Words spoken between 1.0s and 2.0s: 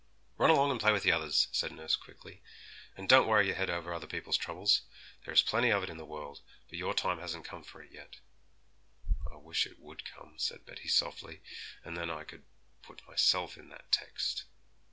the others,' said nurse